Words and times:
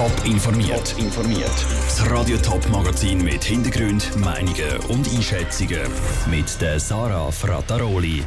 Top 0.00 0.24
informiert. 0.24 0.94
informiert. 0.96 1.66
Das 1.84 2.10
Radio 2.10 2.38
Top 2.38 2.66
Magazin 2.70 3.22
mit 3.22 3.44
Hintergrund, 3.44 4.16
Meinungen 4.16 4.78
und 4.88 5.06
Einschätzungen 5.06 5.82
mit 6.30 6.58
der 6.58 6.80
Sarah 6.80 7.30
Frataroli. 7.30 8.24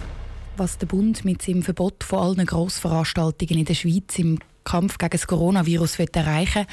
Was 0.56 0.78
der 0.78 0.86
Bund 0.86 1.26
mit 1.26 1.42
seinem 1.42 1.64
Verbot 1.64 2.04
von 2.04 2.20
allen 2.20 2.46
Grossveranstaltungen 2.46 3.58
in 3.58 3.66
der 3.66 3.74
Schweiz 3.74 4.20
im 4.20 4.38
Kampf 4.64 5.00
gegen 5.00 5.14
das 5.14 5.26
Coronavirus 5.26 5.98
erreichen 5.98 6.68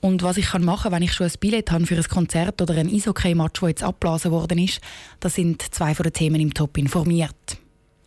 und 0.00 0.22
was 0.22 0.38
ich 0.38 0.50
machen 0.54 0.84
kann, 0.84 0.92
wenn 0.92 1.02
ich 1.02 1.12
schon 1.12 1.26
ein 1.26 1.34
Billett 1.38 1.70
habe 1.70 1.84
für 1.84 1.96
ein 1.96 2.04
Konzert 2.04 2.62
oder 2.62 2.76
ein 2.76 2.88
Eishockey-Match, 2.88 3.60
das 3.60 3.68
jetzt 3.68 3.82
abgeblasen 3.82 4.30
worden 4.30 4.56
ist, 4.56 4.80
das 5.20 5.34
sind 5.34 5.74
zwei 5.74 5.94
von 5.94 6.04
den 6.04 6.14
Themen 6.14 6.40
im 6.40 6.54
Top 6.54 6.78
informiert. 6.78 7.58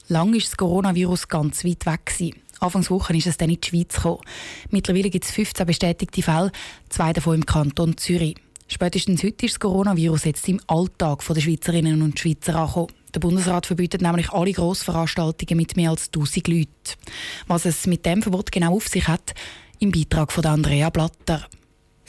Lang 0.07 0.33
ist 0.33 0.47
das 0.47 0.57
Coronavirus 0.57 1.27
ganz 1.27 1.63
weit 1.63 1.85
weg. 1.85 2.07
Gewesen. 2.07 2.41
Anfangswoche 2.59 3.15
ist 3.15 3.27
es 3.27 3.37
dann 3.37 3.49
in 3.49 3.59
die 3.59 3.67
Schweiz 3.67 3.95
gekommen. 3.95 4.21
Mittlerweile 4.69 5.09
gibt 5.09 5.25
es 5.25 5.31
15 5.31 5.65
bestätigte 5.65 6.21
Fälle, 6.21 6.51
zwei 6.89 7.13
davon 7.13 7.35
im 7.35 7.45
Kanton 7.45 7.97
Zürich. 7.97 8.35
Spätestens 8.67 9.23
heute 9.23 9.47
ist 9.47 9.55
das 9.55 9.59
Coronavirus 9.59 10.25
jetzt 10.25 10.47
im 10.47 10.61
Alltag 10.67 11.25
der 11.27 11.41
Schweizerinnen 11.41 12.01
und 12.01 12.19
Schweizer 12.19 12.55
angekommen. 12.55 12.93
Der 13.15 13.19
Bundesrat 13.19 13.65
verbietet 13.65 14.03
nämlich 14.03 14.29
alle 14.29 14.51
Grossveranstaltungen 14.51 15.57
mit 15.57 15.75
mehr 15.75 15.89
als 15.89 16.07
1000 16.07 16.47
Leuten. 16.47 16.69
Was 17.47 17.65
es 17.65 17.87
mit 17.87 18.05
dem 18.05 18.21
Verbot 18.21 18.51
genau 18.51 18.75
auf 18.75 18.87
sich 18.87 19.07
hat, 19.07 19.33
im 19.79 19.91
Beitrag 19.91 20.31
von 20.31 20.45
Andrea 20.45 20.91
Blatter. 20.91 21.47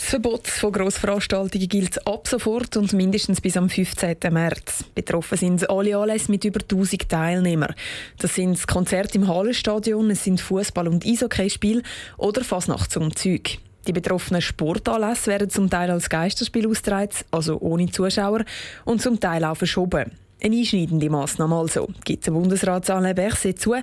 Das 0.00 0.08
Verbot 0.08 0.48
von 0.48 0.72
Grossveranstaltungen 0.72 1.68
gilt 1.68 2.06
ab 2.06 2.26
sofort 2.26 2.74
und 2.78 2.94
mindestens 2.94 3.42
bis 3.42 3.58
am 3.58 3.68
15. 3.68 4.16
März. 4.30 4.82
Betroffen 4.94 5.36
sind 5.36 5.68
alle 5.68 5.94
Anlässe 5.94 6.30
mit 6.30 6.42
über 6.42 6.60
1000 6.62 7.06
Teilnehmern. 7.06 7.74
Das 8.18 8.34
sind 8.34 8.66
Konzerte 8.66 9.18
im 9.18 9.28
Hallenstadion, 9.28 10.10
es 10.10 10.24
sind 10.24 10.40
Fußball- 10.40 10.88
und 10.88 11.04
Eishockeyspiele 11.04 11.82
oder 12.16 12.42
Fasnachtsumzüge. 12.42 13.58
Die 13.86 13.92
betroffenen 13.92 14.40
Sportanlässe 14.40 15.32
werden 15.32 15.50
zum 15.50 15.68
Teil 15.68 15.90
als 15.90 16.08
Geisterspiel 16.08 16.66
ausgetragen, 16.66 17.10
also 17.30 17.58
ohne 17.60 17.90
Zuschauer, 17.90 18.46
und 18.86 19.02
zum 19.02 19.20
Teil 19.20 19.44
auch 19.44 19.58
verschoben. 19.58 20.12
Eine 20.42 20.56
einschneidende 20.56 21.10
Massnahme 21.10 21.56
also, 21.56 21.88
gibt 22.06 22.26
der 22.26 22.32
Bundesrat 22.32 22.88
Alain 22.88 23.14
Berset 23.14 23.60
zu, 23.60 23.74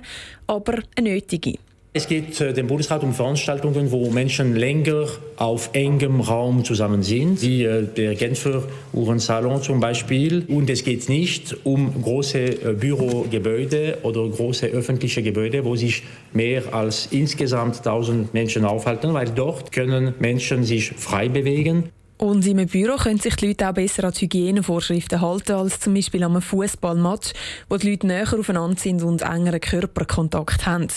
aber 0.48 0.80
eine 0.96 1.10
nötige. 1.10 1.58
Es 1.94 2.06
geht 2.06 2.38
äh, 2.42 2.52
dem 2.52 2.66
Bundesrat 2.66 3.02
um 3.02 3.14
Veranstaltungen, 3.14 3.90
wo 3.90 4.10
Menschen 4.10 4.54
länger 4.54 5.06
auf 5.36 5.70
engem 5.72 6.20
Raum 6.20 6.62
zusammen 6.62 7.02
sind, 7.02 7.40
wie 7.40 7.64
äh, 7.64 7.86
der 7.86 8.14
Genfer 8.14 8.62
Uhrensalon 8.92 9.62
zum 9.62 9.80
Beispiel. 9.80 10.44
Und 10.48 10.68
es 10.68 10.84
geht 10.84 11.08
nicht 11.08 11.56
um 11.64 12.02
große 12.02 12.38
äh, 12.40 12.74
Bürogebäude 12.74 13.98
oder 14.02 14.28
große 14.28 14.66
öffentliche 14.66 15.22
Gebäude, 15.22 15.64
wo 15.64 15.76
sich 15.76 16.02
mehr 16.34 16.74
als 16.74 17.08
insgesamt 17.10 17.78
1000 17.78 18.34
Menschen 18.34 18.66
aufhalten, 18.66 19.14
weil 19.14 19.30
dort 19.30 19.72
können 19.72 20.12
Menschen 20.18 20.64
sich 20.64 20.90
frei 20.90 21.30
bewegen. 21.30 21.84
Und 22.18 22.44
im 22.46 22.66
Büro 22.66 22.96
können 22.96 23.20
sich 23.20 23.36
die 23.36 23.46
Leute 23.46 23.68
auch 23.68 23.74
besser 23.74 24.04
an 24.04 24.12
die 24.12 24.24
Hygienevorschriften 24.24 25.20
halten 25.20 25.52
als 25.52 25.78
zum 25.78 25.94
Beispiel 25.94 26.24
am 26.24 26.42
Fußballmatch, 26.42 27.32
wo 27.70 27.76
die 27.76 27.90
Leute 27.92 28.08
näher 28.08 28.34
aufeinander 28.36 28.78
sind 28.78 29.02
und 29.04 29.22
engeren 29.22 29.60
Körperkontakt 29.60 30.66
haben. 30.66 30.88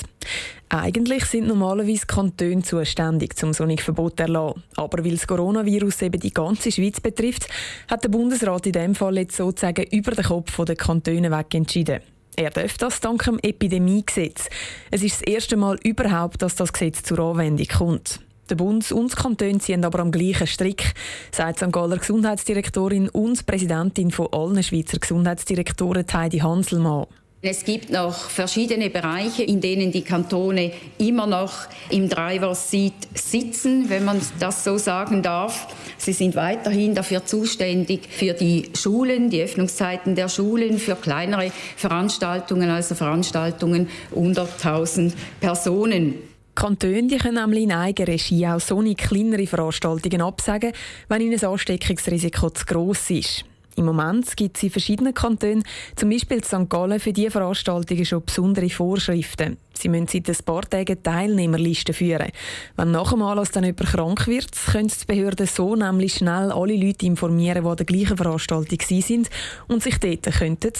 Eigentlich 0.73 1.25
sind 1.25 1.47
normalerweise 1.47 2.05
Kantone 2.05 2.61
zuständig, 2.61 3.33
um 3.43 3.51
so 3.51 3.65
ein 3.65 3.77
Verbot 3.77 4.15
zu 4.15 4.23
erlassen. 4.23 4.63
Aber 4.77 5.03
weil 5.03 5.11
das 5.11 5.27
Coronavirus 5.27 6.03
eben 6.03 6.21
die 6.21 6.33
ganze 6.33 6.71
Schweiz 6.71 7.01
betrifft, 7.01 7.49
hat 7.89 8.05
der 8.05 8.09
Bundesrat 8.09 8.65
in 8.67 8.71
diesem 8.71 8.95
Fall 8.95 9.17
jetzt 9.17 9.35
sozusagen 9.35 9.85
über 9.91 10.11
den 10.11 10.23
Kopf 10.23 10.63
der 10.63 10.77
Kantone 10.77 11.29
weg 11.29 11.53
entschieden. 11.55 11.99
Er 12.37 12.51
darf 12.51 12.77
das 12.77 13.01
dank 13.01 13.21
dem 13.25 13.37
Epidemiegesetz. 13.39 14.47
Es 14.91 15.03
ist 15.03 15.19
das 15.19 15.27
erste 15.27 15.57
Mal 15.57 15.77
überhaupt, 15.83 16.41
dass 16.41 16.55
das 16.55 16.71
Gesetz 16.71 17.03
zur 17.03 17.19
Anwendung 17.19 17.67
kommt. 17.67 18.21
Der 18.49 18.55
Bund 18.55 18.89
und 18.93 19.11
die 19.11 19.15
Kantone 19.21 19.57
ziehen 19.57 19.83
aber 19.83 19.99
am 19.99 20.11
gleichen 20.11 20.47
Strick, 20.47 20.93
sagt 21.33 21.59
St. 21.59 21.73
Galler 21.73 21.97
Gesundheitsdirektorin 21.97 23.09
und 23.09 23.45
Präsidentin 23.45 24.11
von 24.11 24.29
allen 24.31 24.63
Schweizer 24.63 24.99
Gesundheitsdirektoren 24.99 26.05
Heidi 26.13 26.39
Hanselmann. 26.39 27.07
Es 27.43 27.65
gibt 27.65 27.89
noch 27.89 28.29
verschiedene 28.29 28.91
Bereiche, 28.91 29.41
in 29.41 29.61
denen 29.61 29.91
die 29.91 30.03
Kantone 30.03 30.73
immer 30.99 31.25
noch 31.25 31.53
im 31.89 32.07
Driver's 32.07 32.69
Seat 32.69 32.93
sitzen, 33.15 33.89
wenn 33.89 34.05
man 34.05 34.21
das 34.39 34.63
so 34.63 34.77
sagen 34.77 35.23
darf. 35.23 35.67
Sie 35.97 36.13
sind 36.13 36.35
weiterhin 36.35 36.93
dafür 36.93 37.25
zuständig 37.25 38.01
für 38.11 38.33
die 38.33 38.69
Schulen, 38.77 39.31
die 39.31 39.41
Öffnungszeiten 39.41 40.13
der 40.13 40.29
Schulen, 40.29 40.77
für 40.77 40.95
kleinere 40.95 41.51
Veranstaltungen, 41.77 42.69
also 42.69 42.93
Veranstaltungen 42.93 43.89
unter 44.11 44.43
1000 44.43 45.15
Personen. 45.39 46.13
Kantone 46.53 47.07
die 47.07 47.17
können 47.17 47.37
nämlich 47.37 47.63
in 47.63 47.71
eigener 47.71 48.07
Regie 48.07 48.45
auch 48.45 48.59
so 48.59 48.83
kleinere 48.93 49.47
Veranstaltungen 49.47 50.21
absagen, 50.21 50.73
wenn 51.09 51.21
ihnen 51.21 51.31
das 51.31 51.43
Ansteckungsrisiko 51.43 52.51
zu 52.51 52.65
gross 52.65 53.09
ist. 53.09 53.45
Im 53.75 53.85
Moment 53.85 54.35
gibt 54.35 54.57
es 54.57 54.63
in 54.63 54.69
verschiedenen 54.69 55.13
Kantonen, 55.13 55.63
zum 55.95 56.09
Beispiel 56.09 56.37
in 56.37 56.43
St. 56.43 56.69
Gallen, 56.69 56.99
für 56.99 57.13
diese 57.13 57.31
Veranstaltungen 57.31 58.05
schon 58.05 58.25
besondere 58.25 58.69
Vorschriften. 58.69 59.57
Sie 59.73 59.89
müssen 59.89 60.07
seit 60.07 60.29
ein 60.29 60.45
paar 60.45 60.69
Tagen 60.69 61.01
Teilnehmerlisten 61.01 61.95
führen. 61.95 62.31
Wenn 62.75 62.91
nach 62.91 63.11
dem 63.11 63.21
Anlass 63.21 63.51
dann 63.51 63.63
jemand 63.63 63.89
krank 63.89 64.27
wird, 64.27 64.51
können 64.71 64.89
die 64.89 65.05
Behörden 65.05 65.47
so 65.47 65.75
nämlich 65.75 66.15
schnell 66.15 66.51
alle 66.51 66.75
Leute 66.75 67.05
informieren, 67.05 67.63
die 67.63 67.69
an 67.69 67.77
der 67.77 67.85
gleichen 67.85 68.17
Veranstaltung 68.17 68.79
sind 68.81 69.29
und 69.67 69.81
sich 69.81 69.97
dort 69.99 70.27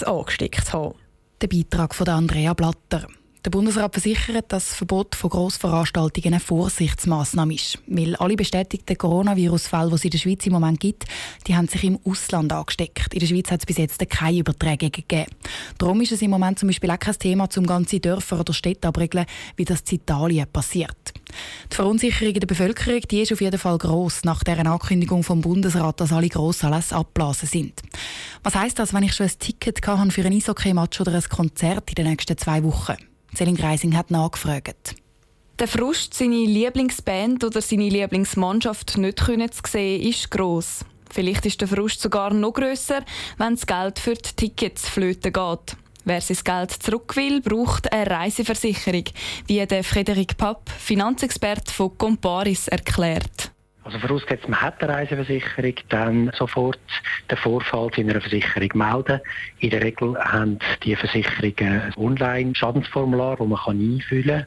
angesteckt 0.03 0.73
haben. 0.73 0.95
Der 1.41 1.47
Beitrag 1.47 1.95
von 1.95 2.07
Andrea 2.07 2.53
Blatter. 2.53 3.07
Der 3.43 3.49
Bundesrat 3.49 3.93
versichert, 3.93 4.51
dass 4.51 4.69
das 4.69 4.75
Verbot 4.75 5.15
von 5.15 5.31
Grossveranstaltungen 5.31 6.35
eine 6.35 6.39
Vorsichtsmaßnahme 6.39 7.55
ist. 7.55 7.79
Weil 7.87 8.15
alle 8.17 8.35
bestätigten 8.35 8.95
Coronavirus-Fälle, 8.95 9.89
die 9.89 9.95
es 9.95 10.03
in 10.05 10.11
der 10.11 10.17
Schweiz 10.19 10.45
im 10.45 10.53
Moment 10.53 10.79
gibt, 10.79 11.05
die 11.47 11.55
haben 11.55 11.67
sich 11.67 11.83
im 11.83 11.97
Ausland 12.05 12.53
angesteckt. 12.53 13.15
In 13.15 13.19
der 13.19 13.25
Schweiz 13.25 13.49
hat 13.49 13.61
es 13.61 13.65
bis 13.65 13.77
jetzt 13.77 14.07
keine 14.11 14.37
Überträge 14.37 14.91
gegeben. 14.91 15.25
Darum 15.79 16.01
ist 16.01 16.11
es 16.11 16.21
im 16.21 16.29
Moment 16.29 16.59
zum 16.59 16.67
Beispiel 16.67 16.91
auch 16.91 16.99
kein 16.99 17.17
Thema, 17.17 17.49
um 17.57 17.65
ganze 17.65 17.99
Dörfer 17.99 18.41
oder 18.41 18.53
Städte 18.53 18.87
abregeln, 18.87 19.25
wie 19.55 19.65
das 19.65 19.81
in 19.89 19.95
Italien 19.95 20.45
passiert. 20.53 21.13
Die 21.71 21.75
Verunsicherung 21.75 22.35
in 22.35 22.41
der 22.41 22.47
Bevölkerung 22.47 23.01
die 23.09 23.21
ist 23.21 23.33
auf 23.33 23.41
jeden 23.41 23.57
Fall 23.57 23.79
gross 23.79 24.23
nach 24.23 24.43
der 24.43 24.63
Ankündigung 24.63 25.23
vom 25.23 25.41
Bundesrat, 25.41 25.99
dass 25.99 26.13
alle 26.13 26.29
Grossanlässe 26.29 26.95
abblasen 26.95 27.47
sind. 27.47 27.81
Was 28.43 28.53
heisst 28.53 28.77
das, 28.77 28.93
wenn 28.93 29.01
ich 29.01 29.15
schon 29.15 29.25
ein 29.25 29.39
Ticket 29.39 29.83
für 29.83 30.25
ein 30.25 30.33
Eishockey-Match 30.33 31.01
oder 31.01 31.15
ein 31.15 31.23
Konzert 31.23 31.89
in 31.89 31.95
den 31.95 32.07
nächsten 32.07 32.37
zwei 32.37 32.63
Wochen? 32.63 32.97
Selin 33.33 33.55
Greising 33.55 33.95
hat 33.95 34.11
nachgefragt. 34.11 34.95
Der 35.59 35.67
Frust, 35.67 36.13
seine 36.13 36.45
Lieblingsband 36.45 37.43
oder 37.43 37.61
seine 37.61 37.89
Lieblingsmannschaft 37.89 38.97
nicht 38.97 39.19
zu 39.19 39.61
sehen, 39.67 40.01
ist 40.01 40.31
gross. 40.31 40.83
Vielleicht 41.11 41.45
ist 41.45 41.61
der 41.61 41.67
Frust 41.67 42.01
sogar 42.01 42.33
noch 42.33 42.53
grösser, 42.53 43.03
wenn 43.37 43.55
das 43.55 43.67
Geld 43.67 43.99
für 43.99 44.15
die 44.15 44.33
Tickets 44.35 44.87
flöten 44.87 45.33
geht. 45.33 45.77
Wer 46.03 46.21
sein 46.21 46.37
Geld 46.43 46.71
zurück 46.71 47.15
will, 47.15 47.41
braucht 47.41 47.91
eine 47.93 48.09
Reiseversicherung, 48.09 49.03
wie 49.45 49.63
der 49.65 49.83
Frederik 49.83 50.35
Papp, 50.35 50.69
Finanzexperte 50.69 51.71
von 51.71 51.95
Comparis, 51.97 52.67
erklärt. 52.67 53.50
Also 53.83 53.97
vorausgesetzt, 53.97 54.47
man 54.47 54.61
hat 54.61 54.81
eine 54.83 54.93
Reiseversicherung, 54.93 55.73
dann 55.89 56.31
sofort 56.37 56.79
den 57.29 57.37
Vorfall 57.37 57.89
in 57.95 58.09
einer 58.09 58.21
Versicherung 58.21 58.69
melden. 58.75 59.19
In 59.59 59.71
der 59.71 59.81
Regel 59.81 60.15
haben 60.19 60.59
die 60.83 60.95
Versicherungen 60.95 61.81
ein 61.81 61.93
Online-Schadensformular, 61.97 63.37
das 63.37 63.47
man 63.47 63.59
einfüllen 63.67 64.27
kann. 64.27 64.45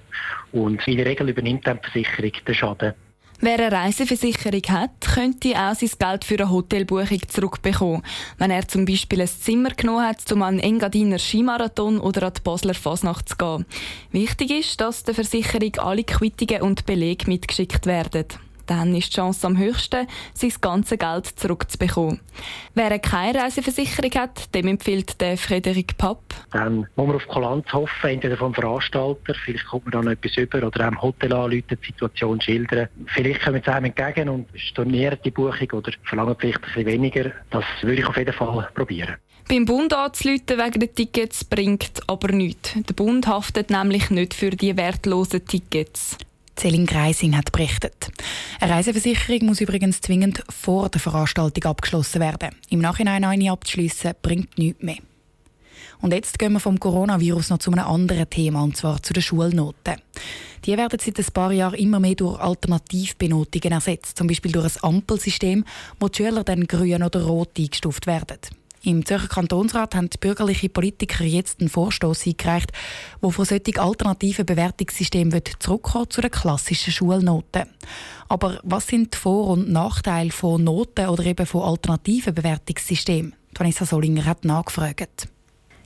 Und 0.53 0.87
in 0.87 0.99
der 0.99 1.07
Regel 1.07 1.29
übernimmt 1.31 1.67
dann 1.67 1.81
die 1.83 1.91
Versicherung 1.91 2.33
den 2.47 2.55
Schaden. 2.55 2.95
Wer 3.41 3.59
eine 3.59 3.73
Reiseversicherung 3.73 4.63
hat, 4.71 5.01
könnte 5.01 5.51
auch 5.51 5.75
sein 5.75 5.91
Geld 5.99 6.25
für 6.25 6.39
eine 6.39 6.51
Hotelbuchung 6.51 7.29
zurückbekommen. 7.29 8.03
Wenn 8.39 8.53
er 8.53 8.69
zum 8.69 8.85
Beispiel 8.85 9.21
ein 9.21 9.27
Zimmer 9.29 9.71
genommen 9.71 10.07
hat, 10.07 10.31
um 10.31 10.43
an 10.43 10.59
den 10.59 10.65
Engadiner 10.65 11.19
Skimarathon 11.19 11.99
oder 11.99 12.29
an 12.29 12.33
die 12.35 12.41
Basler 12.41 12.75
Fasnacht 12.75 13.29
zu 13.29 13.37
gehen. 13.37 13.67
Wichtig 14.13 14.51
ist, 14.53 14.81
dass 14.81 15.03
der 15.03 15.15
Versicherung 15.15 15.75
alle 15.79 16.05
Quittungen 16.05 16.63
und 16.63 16.87
Belege 16.87 17.29
mitgeschickt 17.29 17.87
werden 17.87 18.27
dann 18.67 18.95
ist 18.95 19.13
die 19.13 19.17
Chance 19.17 19.47
am 19.47 19.59
höchsten, 19.59 20.07
sein 20.35 20.53
ganzes 20.61 20.99
Geld 20.99 21.27
zurückzubekommen. 21.27 22.21
Wer 22.75 22.99
keine 22.99 23.41
Reiseversicherung 23.41 24.13
hat, 24.13 24.55
dem 24.55 24.69
empfiehlt 24.69 25.21
der 25.21 25.37
Frederik 25.37 25.97
Papp. 25.97 26.23
Dann 26.53 26.87
muss 26.97 27.07
man 27.07 27.17
auf 27.17 27.27
Kulanz 27.27 27.73
hoffen, 27.73 28.11
entweder 28.11 28.37
vom 28.37 28.55
Veranstalter, 28.55 29.35
vielleicht 29.45 29.67
kommt 29.67 29.85
man 29.85 29.93
da 29.93 30.03
noch 30.03 30.13
etwas 30.13 30.37
über, 30.37 30.67
oder 30.67 30.87
am 30.87 31.01
Hotel 31.01 31.33
anrufen, 31.33 31.65
die 31.71 31.87
Situation 31.87 32.41
schildern. 32.41 32.89
Vielleicht 33.07 33.43
kommen 33.43 33.63
sie 33.65 33.73
einem 33.73 33.87
entgegen 33.87 34.29
und 34.29 34.49
stornieren 34.55 35.19
die 35.25 35.31
Buchung 35.31 35.71
oder 35.73 35.93
verlangen 36.05 36.37
vielleicht 36.39 36.59
ein 36.59 36.63
bisschen 36.63 36.87
weniger. 36.87 37.33
Das 37.51 37.65
würde 37.83 38.01
ich 38.01 38.07
auf 38.07 38.17
jeden 38.17 38.33
Fall 38.33 38.69
probieren. 38.75 39.17
Beim 39.49 39.67
Bund 39.67 39.93
anzuleuten 39.93 40.59
wegen 40.59 40.81
der 40.81 40.95
Tickets 40.95 41.45
bringt 41.45 42.01
aber 42.07 42.33
nichts. 42.33 42.73
Der 42.75 42.95
Bund 42.95 43.27
haftet 43.27 43.71
nämlich 43.71 44.09
nicht 44.11 44.33
für 44.33 44.51
die 44.51 44.77
wertlosen 44.77 45.45
Tickets. 45.45 46.17
Celine 46.57 46.87
Greising 46.87 47.37
hat 47.37 47.53
berichtet. 47.53 48.11
Eine 48.61 48.73
Reiseversicherung 48.73 49.47
muss 49.47 49.61
übrigens 49.61 50.01
zwingend 50.01 50.43
vor 50.49 50.89
der 50.89 51.01
Veranstaltung 51.01 51.65
abgeschlossen 51.65 52.21
werden. 52.21 52.51
Im 52.71 52.81
Nachhinein 52.81 53.25
eine 53.25 53.51
abzuschliessen 53.51 54.13
bringt 54.23 54.57
nichts 54.59 54.83
mehr. 54.83 54.99
Und 56.01 56.13
jetzt 56.13 56.39
gehen 56.39 56.53
wir 56.53 56.61
vom 56.61 56.79
Coronavirus 56.79 57.51
noch 57.51 57.59
zu 57.59 57.73
einem 57.73 57.87
anderen 57.87 58.29
Thema, 58.29 58.63
und 58.63 58.77
zwar 58.77 59.03
zu 59.03 59.13
den 59.13 59.23
Schulnoten. 59.23 59.97
Die 60.65 60.77
werden 60.77 60.99
seit 60.99 61.19
ein 61.19 61.33
paar 61.33 61.53
Jahren 61.53 61.79
immer 61.79 62.01
mehr 62.01 62.15
durch 62.15 62.41
Alternativbenotungen 62.41 63.73
ersetzt, 63.73 64.17
zum 64.17 64.27
Beispiel 64.27 64.53
durch 64.53 64.77
ein 64.77 64.97
Ampelsystem, 64.97 65.65
wo 66.01 66.09
die 66.09 66.17
Schüler 66.17 66.45
dann 66.45 66.67
grün 66.67 67.03
oder 67.03 67.25
rot 67.25 67.59
eingestuft 67.59 68.07
werden. 68.07 68.39
Im 68.85 69.07
Zürcher 69.07 69.29
Kantonsrat 69.29 69.95
haben 69.95 70.11
die 70.11 70.19
bürgerlichen 70.19 70.71
Politiker 70.71 71.25
jetzt 71.25 71.61
einen 71.61 71.71
Vorstoß 71.71 72.27
eingereicht, 72.27 72.71
der 73.23 73.31
von 73.31 73.45
solchen 73.47 73.79
alternativen 73.79 74.45
Bewertungssystemen 74.45 75.41
zurückkommen 75.59 76.11
zu 76.11 76.21
den 76.21 76.31
klassischen 76.31 76.93
Schulnoten. 76.93 77.65
Aber 78.29 78.61
was 78.63 78.87
sind 78.87 79.15
die 79.15 79.19
Vor- 79.19 79.49
und 79.49 79.71
Nachteile 79.71 80.31
von 80.31 80.63
Noten 80.63 81.09
oder 81.09 81.25
eben 81.25 81.47
von 81.47 81.63
alternativen 81.63 82.35
Bewertungssystemen? 82.35 83.35
Vanessa 83.57 83.87
Solinger 83.87 84.27
hat 84.27 84.45
nachgefragt. 84.45 85.29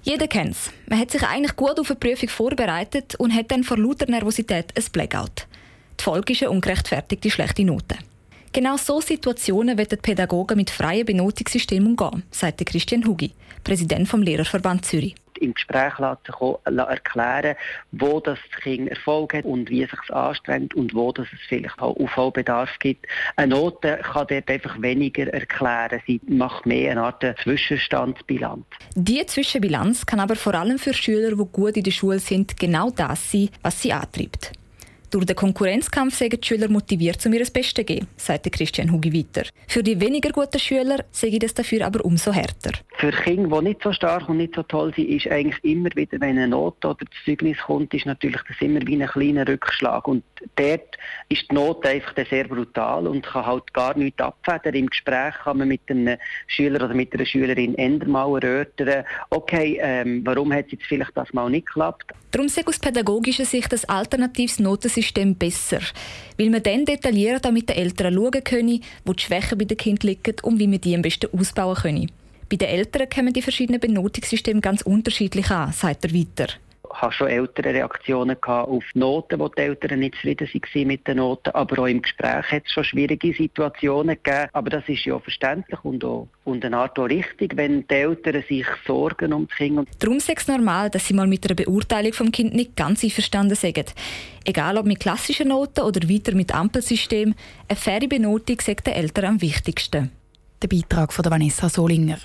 Jeder 0.03 0.27
kennt 0.27 0.53
es. 0.53 0.73
Man 0.89 0.99
hat 0.99 1.13
sich 1.13 1.23
eigentlich 1.23 1.55
gut 1.55 1.79
auf 1.79 1.91
eine 1.91 2.01
Prüfung 2.01 2.29
vorbereitet 2.29 3.15
und 3.15 3.33
hat 3.33 3.53
dann 3.53 3.63
vor 3.63 3.79
lauter 3.79 4.07
Nervosität 4.07 4.77
ein 4.77 4.85
Blackout. 4.91 5.47
Die 6.01 6.05
Folge 6.05 6.33
ist 6.33 6.43
eine 6.43 6.51
ungerechtfertigte 6.51 7.31
schlechte 7.31 7.65
Note. 7.65 7.97
Genau 8.53 8.77
so 8.77 9.01
Situationen 9.01 9.77
werden 9.77 9.99
Pädagogen 10.01 10.57
mit 10.57 10.71
freien 10.71 11.07
Benotungssystemen 11.07 11.89
umgehen, 11.89 12.23
sagte 12.31 12.65
Christian 12.65 13.07
Hugi, 13.07 13.33
Präsident 13.63 14.09
vom 14.09 14.23
Lehrerverband 14.23 14.85
Zürich 14.85 15.15
im 15.41 15.55
Gespräch 15.55 15.99
auch 15.99 16.61
erklären, 16.65 17.57
wo 17.93 18.21
das 18.21 18.39
Kind 18.63 18.89
Erfolg 18.89 19.35
hat 19.35 19.45
und 19.45 19.71
wie 19.71 19.83
es 19.83 19.91
sich 19.91 20.11
anstrengt 20.11 20.75
und 20.75 20.95
wo 20.95 21.13
das 21.13 21.27
es 21.33 21.39
vielleicht 21.49 21.79
auch 21.81 21.97
Aufholbedarf 21.97 22.71
gibt. 22.81 23.07
Eine 23.37 23.55
Note 23.55 24.01
kann 24.03 24.27
dort 24.29 24.51
einfach 24.51 24.81
weniger 24.81 25.33
erklären. 25.33 26.01
Sie 26.07 26.21
macht 26.27 26.67
mehr 26.67 26.93
eine 26.93 27.03
Art 27.03 27.25
Zwischenstandsbilanz. 27.43 28.65
Diese 28.95 29.27
Zwischenbilanz 29.27 30.07
kann 30.07 30.21
aber 30.21 30.37
vor 30.37 30.55
allem 30.55 30.79
für 30.79 30.95
Schüler, 30.95 31.31
die 31.37 31.45
gut 31.53 31.77
in 31.77 31.85
der 31.85 31.91
Schule 31.91 32.19
sind, 32.19 32.57
genau 32.59 32.91
das 32.91 33.31
sein, 33.31 33.51
was 33.63 33.81
sie 33.81 33.93
antreibt. 33.93 34.53
Durch 35.11 35.25
den 35.25 35.37
Konkurrenzkampf 35.37 36.17
sind 36.17 36.35
die 36.35 36.47
Schüler 36.47 36.69
motiviert, 36.69 37.25
um 37.25 37.33
ihr 37.33 37.39
Bestes 37.39 37.73
zu 37.73 37.83
geben, 37.83 38.09
sagte 38.19 38.51
Christian 38.51 38.93
Hugi 38.93 39.11
weiter. 39.15 39.49
Für 39.67 39.83
die 39.83 39.99
weniger 39.99 40.31
guten 40.33 40.59
Schüler 40.59 41.03
sehe 41.11 41.39
das 41.39 41.55
dafür 41.55 41.87
aber 41.87 42.05
umso 42.05 42.31
härter. 42.31 42.73
Für 42.99 43.11
Kinder, 43.11 43.59
die 43.59 43.69
nicht 43.69 43.83
so 43.83 43.91
stark 43.91 44.29
und 44.29 44.37
nicht 44.37 44.55
so 44.55 44.63
toll 44.65 44.93
sind, 44.95 45.09
ist 45.09 45.27
eigentlich 45.29 45.65
immer 45.65 45.89
wieder, 45.95 46.21
wenn 46.21 46.37
eine 46.37 46.49
Note 46.49 46.89
oder 46.89 47.07
das 47.07 47.25
Zeugnis 47.25 47.57
kommt, 47.57 47.95
ist 47.95 48.05
natürlich 48.05 48.43
das 48.47 48.57
immer 48.61 48.81
wie 48.87 49.03
ein 49.03 49.09
kleiner 49.09 49.49
Rückschlag. 49.49 50.07
Und 50.07 50.25
dort 50.57 50.99
ist 51.31 51.51
die 51.51 51.55
Note 51.55 51.89
einfach 51.89 52.15
sehr 52.29 52.47
brutal 52.47 53.07
und 53.07 53.25
kann 53.25 53.47
halt 53.47 53.73
gar 53.73 53.97
nichts 53.97 54.21
abfedern. 54.21 54.75
Im 54.75 54.89
Gespräch 54.89 55.35
kann 55.43 55.57
man 55.57 55.69
mit 55.69 55.81
einem 55.89 56.19
Schüler 56.49 56.85
oder 56.85 56.93
mit 56.93 57.15
einer 57.15 57.25
Schülerin 57.25 57.77
ändern 57.77 58.11
mal 58.11 58.43
erörtern, 58.43 59.05
okay, 59.31 59.79
ähm, 59.81 60.21
warum 60.27 60.53
hat 60.53 60.67
es 60.67 60.73
jetzt 60.73 60.85
vielleicht 60.85 61.17
das 61.17 61.33
mal 61.33 61.49
nicht 61.49 61.67
geklappt. 61.67 62.13
Darum 62.31 62.49
sehe 62.49 62.67
aus 62.67 62.79
pädagogischer 62.79 63.47
Sicht 63.47 63.73
das 63.73 63.87
alternatives 63.87 64.59
Notensystem 64.59 64.98
besser, 65.39 65.81
weil 66.37 66.51
man 66.51 66.63
dann 66.63 66.85
detailliert 66.85 67.47
auch 67.47 67.53
mit 67.53 67.69
den 67.69 67.77
Eltern 67.77 68.15
schauen 68.15 68.45
können, 68.45 68.83
wo 69.05 69.13
die 69.13 69.23
Schwächen 69.23 69.59
bei 69.59 69.65
den 69.65 69.77
Kindern 69.77 70.09
liegen 70.09 70.37
und 70.43 70.59
wie 70.59 70.67
man 70.67 70.81
die 70.81 70.95
am 70.95 71.03
besten 71.03 71.29
ausbauen 71.39 71.77
können. 71.77 72.11
Bei 72.49 72.57
den 72.57 72.69
Eltern 72.69 73.09
kommen 73.09 73.33
die 73.33 73.43
verschiedenen 73.43 73.81
Benotungssysteme 73.81 74.61
ganz 74.61 74.83
unterschiedlich 74.83 75.51
an, 75.51 75.73
sagt 75.73 76.05
er 76.05 76.15
weiter 76.15 76.49
habe 76.95 77.13
schon 77.13 77.29
ältere 77.29 77.75
Reaktionen 77.75 78.37
auf 78.43 78.85
Noten, 78.95 79.39
wo 79.39 79.49
die 79.49 79.63
Eltern 79.63 80.01
nicht 80.01 80.15
zufrieden 80.17 80.49
waren 80.49 80.87
mit 80.87 81.07
den 81.07 81.17
Noten. 81.19 81.51
Aber 81.51 81.83
auch 81.83 81.87
im 81.87 82.03
Gespräch 82.03 82.51
hat 82.51 82.63
es 82.67 82.73
schon 82.73 82.85
schwierige 82.85 83.33
Situationen 83.33 84.19
gegeben. 84.23 84.49
Aber 84.53 84.71
das 84.71 84.89
ist 84.89 85.05
ja 85.05 85.19
verständlich 85.19 85.83
und, 85.85 86.05
auch, 86.05 86.29
und 86.45 86.65
eine 86.65 86.77
Art 86.77 86.99
auch 86.99 87.05
richtig, 87.05 87.57
wenn 87.57 87.87
die 87.87 87.95
Eltern 87.95 88.43
sich 88.49 88.67
Sorgen 88.87 89.33
um 89.33 89.47
das 89.47 89.57
Kind 89.57 89.89
Darum 89.99 90.17
ist 90.17 90.29
es 90.29 90.49
normal, 90.49 90.91
dass 90.91 91.07
sie 91.07 91.15
mal 91.15 91.27
mit 91.27 91.45
einer 91.45 91.55
Beurteilung 91.55 92.13
vom 92.13 92.33
Kind 92.33 92.55
nicht 92.55 92.77
ganz 92.77 93.05
einverstanden 93.05 93.57
sind. 93.57 93.95
Egal 94.45 94.79
ob 94.79 94.87
mit 94.87 95.01
klassischen 95.01 95.49
Noten 95.49 95.81
oder 95.81 96.09
weiter 96.09 96.35
mit 96.35 96.55
Ampelsystem, 96.55 97.35
eine 97.69 97.77
faire 97.77 98.07
Benotung 98.09 98.61
sagt 98.61 98.87
den 98.87 98.95
Eltern 98.95 99.25
am 99.25 99.41
wichtigsten. 99.41 100.11
Der 100.63 100.69
Beitrag 100.69 101.13
von 101.13 101.25
Vanessa 101.25 101.69
Solinger. 101.69 102.19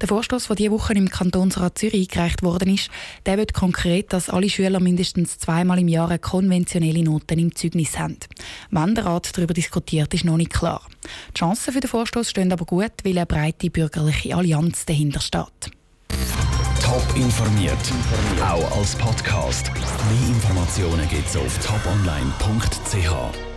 Der 0.00 0.08
Vorstoß, 0.08 0.48
der 0.48 0.56
diese 0.56 0.70
Woche 0.70 0.92
im 0.94 1.08
Kantonsrat 1.08 1.78
Zürich 1.78 2.10
eingereicht 2.10 2.42
worden 2.42 2.74
ist, 2.74 2.90
der 3.24 3.38
wird 3.38 3.54
konkret, 3.54 4.12
dass 4.12 4.28
alle 4.28 4.50
Schüler 4.50 4.80
mindestens 4.80 5.38
zweimal 5.38 5.78
im 5.78 5.88
Jahr 5.88 6.18
konventionelle 6.18 7.02
Noten 7.02 7.38
im 7.38 7.54
Zeugnis 7.54 7.98
haben. 7.98 8.18
Wann 8.70 8.94
der 8.94 9.06
Rat 9.06 9.36
darüber 9.36 9.54
diskutiert, 9.54 10.12
ist 10.14 10.24
noch 10.24 10.36
nicht 10.36 10.52
klar. 10.52 10.82
Die 11.30 11.38
Chancen 11.38 11.72
für 11.72 11.80
den 11.80 11.88
Vorstoß 11.88 12.30
stehen 12.30 12.52
aber 12.52 12.64
gut, 12.64 12.92
weil 13.04 13.16
eine 13.16 13.26
breite 13.26 13.70
bürgerliche 13.70 14.36
Allianz 14.36 14.86
dahinter 14.86 15.20
steht. 15.20 15.70
Top 16.82 17.04
informiert, 17.16 17.72
auch 18.40 18.78
als 18.78 18.94
Podcast. 18.94 19.72
Mehr 19.74 20.28
Informationen 20.28 21.08
gibt 21.08 21.26
es 21.28 21.36
auf 21.36 21.58
toponline.ch. 21.58 23.55